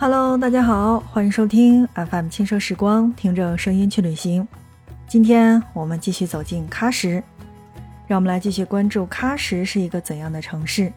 [0.00, 4.46] Hello，大家好，欢迎收听 FM 轻奢时光，听着声音去旅行。
[5.08, 7.20] 今天我们继续走进喀什，
[8.06, 10.92] 让我们来继续关注喀什是一个怎样的城市。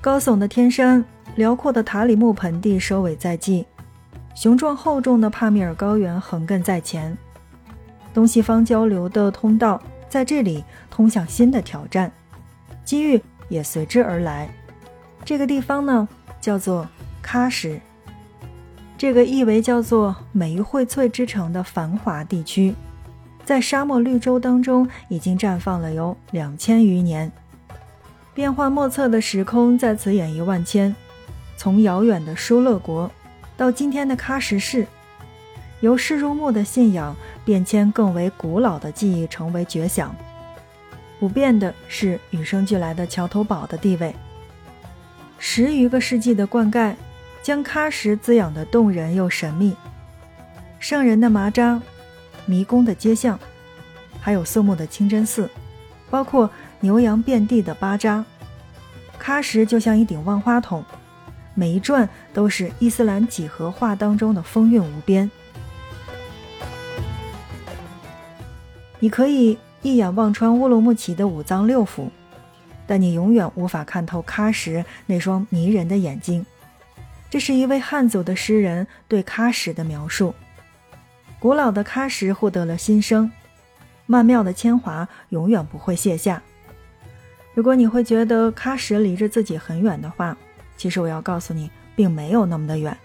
[0.00, 1.04] 高耸的天山，
[1.36, 3.64] 辽阔的塔里木盆地收尾在即，
[4.34, 7.16] 雄壮厚重的帕米尔高原横亘在前，
[8.12, 12.10] 东西方交流的通道在这里通向新的挑战，
[12.84, 14.50] 机遇也随之而来。
[15.24, 16.08] 这个地方呢，
[16.40, 16.84] 叫做。
[17.30, 17.78] 喀什，
[18.96, 22.74] 这个意为叫做“美玉荟萃之城”的繁华地区，
[23.44, 27.30] 在沙漠绿洲当中已经绽放了有两千余年，
[28.32, 30.96] 变幻莫测的时空在此演绎万千。
[31.58, 33.10] 从遥远的疏勒国
[33.58, 34.86] 到今天的喀什市，
[35.80, 40.16] 由视入目的信仰变迁更为古老的记忆成为绝响，
[41.20, 44.14] 不变的是与生俱来的桥头堡的地位。
[45.38, 46.94] 十余个世纪的灌溉。
[47.42, 49.74] 将喀什滋养的动人又神秘，
[50.78, 51.80] 圣人的麻扎，
[52.44, 53.38] 迷宫的街巷，
[54.20, 55.48] 还有肃穆的清真寺，
[56.10, 56.50] 包括
[56.80, 58.24] 牛羊遍地的巴扎，
[59.18, 60.84] 喀什就像一顶万花筒，
[61.54, 65.30] 每一转都是伊斯兰几何画当中的风韵无边。
[69.00, 72.08] 你可以一眼望穿乌鲁木齐的五脏六腑，
[72.86, 76.44] 但你永远无法看透喀什那双迷人的眼睛。
[77.30, 80.34] 这是一位汉族的诗人对喀什的描述。
[81.38, 83.30] 古老的喀什获得了新生，
[84.06, 86.42] 曼妙的铅华永远不会卸下。
[87.54, 90.36] 如果你会觉得喀什离着自己很远的话，
[90.76, 92.96] 其实我要告诉你，并没有那么的远，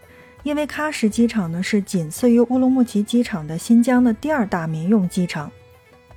[0.44, 5.52] 因为喀什机场呢是仅次于乌鲁木齐机场的新疆的第二大民用机场，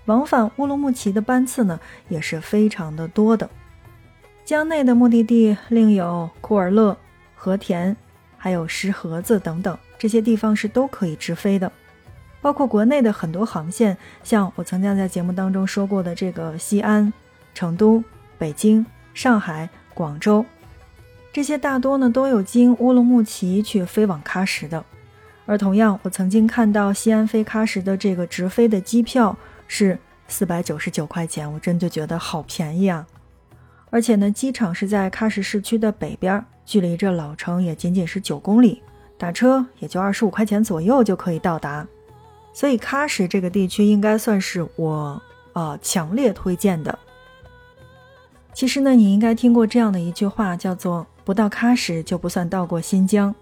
[0.04, 3.50] 往返乌鲁木齐的班次呢也是非常的多的。
[4.44, 6.96] 疆内的目的地另有库尔勒。
[7.36, 7.94] 和田，
[8.36, 11.70] 还有石河子等等这些地方是都可以直飞的，
[12.40, 17.12] 包括国内的很多航线，像我曾经在节目当中说过的这个西安、
[17.54, 18.02] 成都、
[18.38, 20.44] 北京、上海、广州，
[21.32, 24.84] 这些大多呢都有经乌鲁木齐去飞往喀什的。
[25.44, 29.36] 而同样，我曾经看到西安飞喀什的这个直飞的机票
[29.68, 29.96] 是
[30.26, 33.06] 四百九十九块钱，我真就觉得好便宜啊！
[33.90, 36.44] 而且呢，机场是在喀什市区的北边。
[36.64, 38.82] 距离这老城也仅仅是九公里，
[39.16, 41.86] 打车也就二十五块钱左右就可以到达，
[42.52, 46.98] 所以喀什这个地区应该算是我呃强烈推荐的。
[48.52, 53.32] 其实呢，你应该听过这样的一句话，叫做“不到喀什就不算到过新疆”，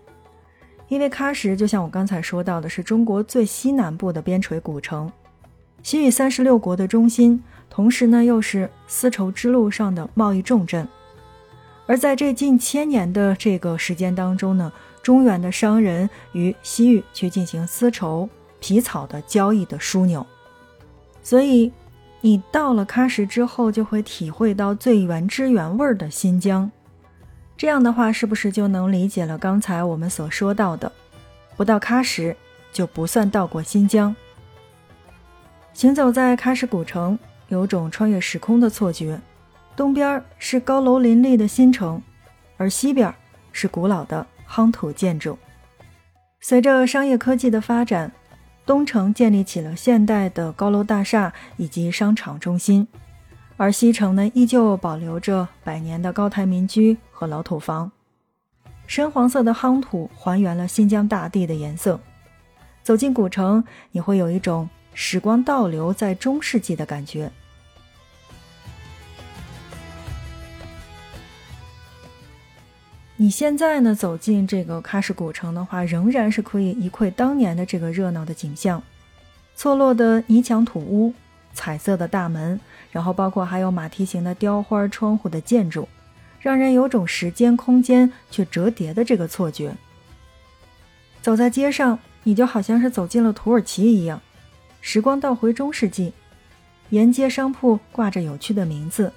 [0.88, 5.10] 因为喀什就像我刚才说到的，是中国最西南部的边陲古城，
[5.82, 7.42] 西域三十六国的中心，
[7.74, 10.86] 同时呢又是丝绸之路上的贸易重镇。
[11.86, 18.28] 而在这近千年的这个时间当中呢，中原的商人与西域去进行丝绸、
[18.60, 20.24] 皮草的交易的枢纽，
[21.20, 21.72] 所以
[22.20, 26.70] 你到了喀什之后，就会体会到最原汁原味的新疆。
[27.56, 30.90] 这样的话，是不是就能理解了刚才我们所说到的，
[31.56, 32.34] 不到喀什
[32.72, 34.14] 就不算到过新疆？
[35.74, 37.18] 行走在喀什古城，
[37.54, 39.18] 有种穿越时空的错觉。
[39.76, 42.02] 东边是高楼林立的新城，
[42.56, 43.12] 而西边
[43.52, 45.38] 是古老的夯土建筑。
[46.40, 48.12] 随着商业科技的发展，
[48.66, 52.86] 东城建立起了现代的高楼大厦以及商场中心，
[53.56, 57.90] 而西城呢，依旧保留着百年的高台民居和老土房。
[58.86, 61.98] 深黄色的夯土还原了新疆大地的颜色。
[62.82, 67.32] 走进古城，你会有一种时光倒流在中世纪的感觉。
[73.16, 78.82] 你现在呢走进这个喀什古城的话，仍然是可以一窥当年的这个热闹的景象，
[79.54, 81.14] 错落的泥墙土屋，
[81.52, 82.58] 彩色的大门，
[82.90, 85.88] 然后包括还有马蹄形的雕花窗户的建筑，
[86.40, 89.72] 让人有种时间空间却折叠的这个错觉。
[91.22, 94.20] 走在街上，你就好像是走进了土耳其一样，
[94.80, 96.12] 时光倒回中世纪，
[96.90, 99.12] 沿街商铺挂着有趣的名字，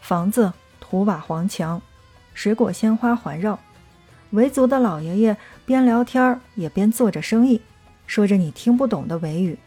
[0.00, 1.82] 房子土瓦黄墙。
[2.36, 3.58] 水果鲜花环绕，
[4.32, 5.34] 维族的老爷爷
[5.64, 7.62] 边聊天也边做着生意，
[8.06, 9.58] 说着你听不懂的维语。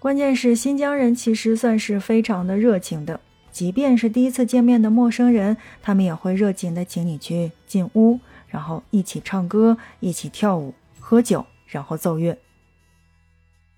[0.00, 3.20] 关键是新疆人其实算是非常的热情的，
[3.52, 8.18] 即便是第一次见面的陌生人，他们也会热情的请你去进屋，
[8.48, 12.36] 然后一起唱歌，一起跳舞，喝酒，然后奏乐。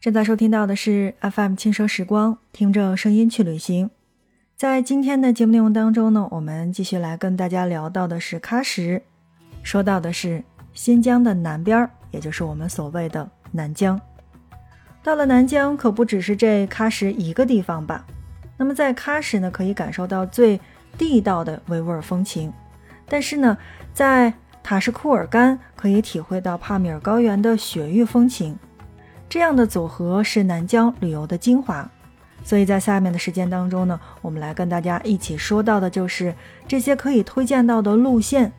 [0.01, 3.91] 正在收听到的是 FM 轻奢时光，听着声音去旅行。
[4.63, 9.03] 在今天的节目内容当中呢，我们继续来跟大家聊到的是喀什，
[9.65, 10.41] 说到的是
[10.73, 14.01] 新疆的南边，也就是我们所谓的南疆。
[15.03, 18.07] 到了南疆，可不只是这喀什一个地方吧？
[18.57, 20.61] 那么在喀什呢，可以感受到最
[20.97, 22.49] 地道的维吾尔风情；
[23.09, 23.59] 但是呢，
[23.93, 24.33] 在
[24.63, 28.57] 塔什库尔干可以体会到帕米尔高原的雪域风情。
[29.29, 31.91] 这样的组合是南疆旅游的精华。
[32.45, 36.35] 所以在下面的时间当中呢，我们来跟大家一起说到的就是
[36.67, 38.53] 这些可以推荐到的路线，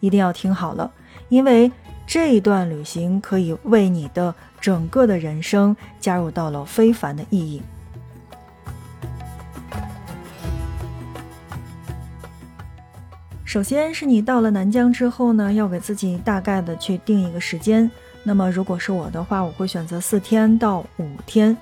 [0.00, 0.90] 一定要听好了，
[1.28, 1.70] 因为
[2.06, 4.34] 这一段旅行可以为你的。
[4.58, 7.62] 整个的人生加入到了非凡的意义。
[13.44, 17.88] 首先是你到了南疆之后呢，要给自己大概的去定一个时间。
[18.24, 21.56] 那么如果是我的话，我会选择四天到五天。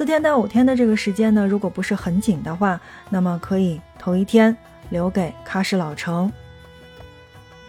[0.00, 2.80] 四天到五天的这个时间呢，如果不是很紧的话，
[3.10, 4.56] 那么可以头一天
[4.88, 6.32] 留给喀什老城。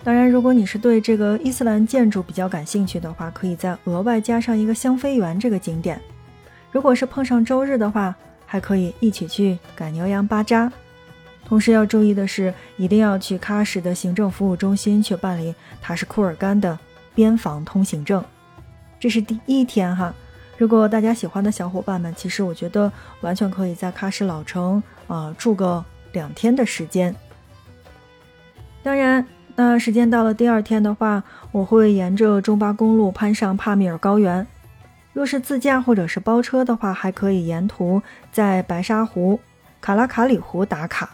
[0.01, 5.99] 当然，如果你是对这个伊斯兰建筑比较感兴趣的话，可以再额外加上一个香妃园这个景点。
[6.71, 10.71] 如果是碰上周日的话，还可以一起去赶牛羊巴扎。
[11.45, 16.79] 同时要注意的是，一定要去喀什的行政服务中心去办理塔什库尔干的
[17.13, 18.23] 边防通行证。
[19.01, 20.13] 这是第一天哈。
[20.61, 22.91] 如果大家喜欢的小伙伴们，其实我觉得
[23.21, 27.15] 完全可以在喀什老城啊住个两天的时间。
[28.83, 29.25] 当然。
[29.53, 31.21] 那时间到了第二天的话，
[31.51, 34.47] 我会沿着中巴公路攀上帕米尔高原。
[35.13, 39.39] 若是自驾或者是包车的话，还可以沿途在白沙湖、
[39.81, 41.09] 卡拉卡里湖打卡。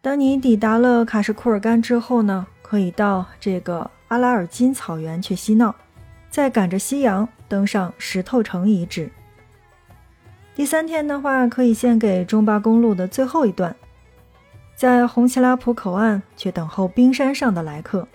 [0.00, 5.74] 当你抵达了喀什库尔干之后呢，可以到这个阿拉尔金草原去嬉闹，
[6.30, 9.10] 再赶着夕阳登上石头城遗址。
[10.54, 13.74] 第三天的话，可以献给中巴公路的最后一段。
[14.74, 18.06] 在红旗拉普口岸去等候冰山上的来客，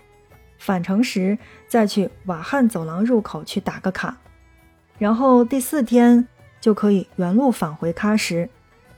[0.58, 1.38] 返程时
[1.68, 4.18] 再去瓦罕走廊入口去打个卡，
[4.98, 6.26] 然后第四天
[6.62, 8.48] 就可以原路返回喀什，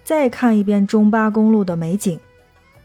[0.04, 2.20] 再看一遍中巴公路的美景。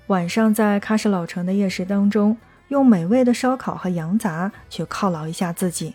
[0.06, 2.36] 晚上在喀什老城的夜市当中，
[2.68, 5.94] 用美味的烧烤和羊杂去犒劳一下自己。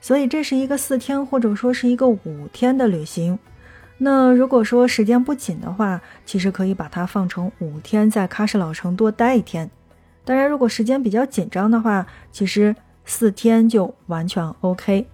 [0.00, 3.38] 所以这是一个四天或者说是一个五天的旅行。
[3.98, 9.70] 那如果说时间不紧的话，其实可以把它放成五天，在喀什老城多待一天。
[10.24, 12.74] 当然，如果时间比较紧张的话，其实
[13.04, 15.06] 四天就完全 OK。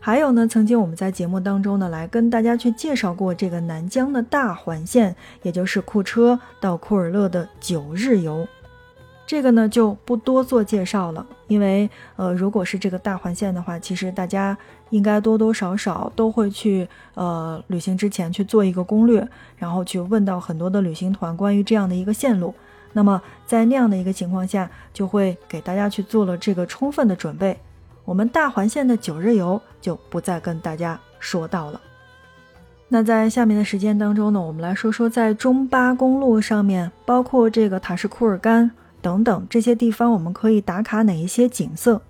[0.00, 8.46] 还有呢，曾经我们在节目当中呢，来跟大家去介绍过这个南疆的大环线，也就是库车到库尔勒的九日游。
[9.28, 14.56] 这个呢就不多做介绍了，因为呃，如果是这个大环线的话，其实大家
[14.88, 19.28] 应该多多少少都会去呃旅行之前去做一个攻略，
[19.58, 22.54] 然后去问到很多的旅行团关于这样的一个线路。
[22.94, 27.54] 那么在那样的一个情况下，就会给大家去做了这个充分的准备。
[28.06, 31.78] 我们大环线的九日游就不再跟大家说到了。
[32.88, 38.70] 那在下面的时间当中呢，我们来说说在中巴公路上面，包括这个塔什库尔干。
[39.08, 42.02] 等等这些地方，我们可以打卡哪一些景色？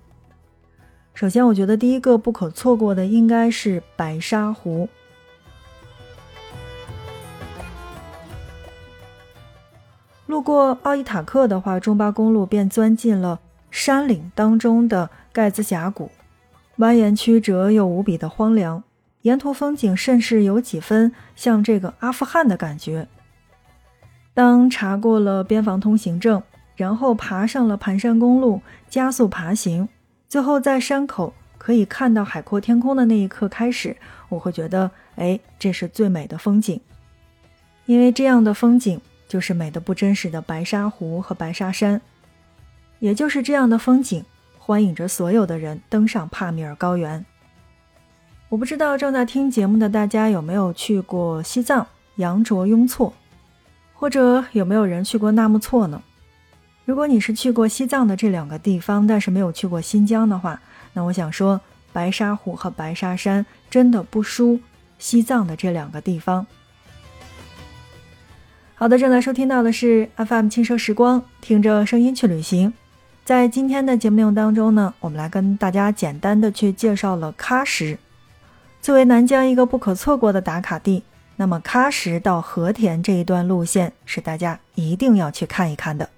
[1.14, 4.88] 首先，我觉得第一个不可错过的应该是白沙湖。
[10.26, 13.38] 路过奥伊塔克的话，中巴公路便钻进了
[13.70, 16.10] 山岭当中的盖兹峡谷，
[16.78, 18.82] 蜿蜒曲折又无比的荒凉，
[19.22, 23.06] 沿途风景甚是有几分像这个阿富汗的感觉。
[24.34, 26.43] 当查过了边防通行证。
[26.79, 29.89] 然后爬上了盘山公路，加速爬行，
[30.29, 33.97] 最后在山口可以看到海阔天空的那一刻开始，
[34.29, 36.81] 我会觉得，哎，这是最美的风景，
[37.87, 42.01] 因为这样的风景就是美的不真实的白沙湖和白沙山，
[43.01, 44.25] 也就是这样的风景，
[44.56, 47.27] 欢迎着所有的人登上帕米尔高原。
[48.51, 51.85] 我不知道正在听节目的大家有没有去过西藏
[52.17, 53.13] 羊卓雍措，
[53.94, 56.01] 或者有没有人去过纳木错呢？
[56.88, 60.58] 如果你是去过西藏的这两个地方，但是没有去过新疆的话，
[60.94, 61.60] 那我想说，
[61.92, 64.58] 白沙湖和白沙山真的不输
[64.98, 66.46] 西藏的这两个地方。
[68.74, 72.72] 好的，正在收听到的是 FM 轻奢时光，听着声音去旅行。
[73.22, 77.98] 在今天的节目内容当中呢，我们来跟大家简单的去介绍了喀什，
[78.80, 81.02] 作为南疆一个不可错过的打卡地。
[81.36, 86.08] 那么喀什到和田这一段路线是大家一定要去看一看的。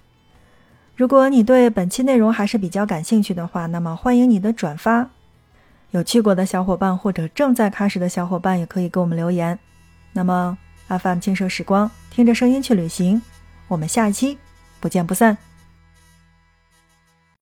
[1.00, 5.08] 如果你对本期内容还是比较感兴趣的话，那么欢迎你的转发。
[5.92, 9.58] 有去过的小伙伴或者正在开始的小伙伴也可以给我们留言。
[10.12, 13.22] 那么，FM 轻奢时光，听着声音去旅行，
[13.66, 14.36] 我们下一期
[14.78, 15.38] 不见不散。